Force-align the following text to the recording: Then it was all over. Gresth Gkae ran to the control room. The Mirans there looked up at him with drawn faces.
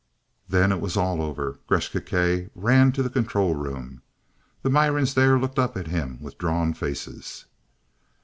Then 0.49 0.71
it 0.71 0.81
was 0.81 0.97
all 0.97 1.21
over. 1.21 1.59
Gresth 1.69 1.91
Gkae 1.93 2.49
ran 2.55 2.91
to 2.93 3.03
the 3.03 3.09
control 3.11 3.53
room. 3.53 4.01
The 4.63 4.69
Mirans 4.71 5.13
there 5.13 5.37
looked 5.37 5.59
up 5.59 5.77
at 5.77 5.89
him 5.89 6.17
with 6.19 6.39
drawn 6.39 6.73
faces. 6.73 7.45